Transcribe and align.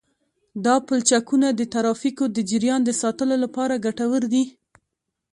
دا 0.65 0.75
پلچکونه 0.87 1.47
د 1.53 1.61
ترافیکو 1.73 2.23
د 2.35 2.37
جریان 2.49 2.81
د 2.85 2.91
ساتلو 3.01 3.35
لپاره 3.43 3.81
ګټور 3.85 4.23
دي 4.33 4.43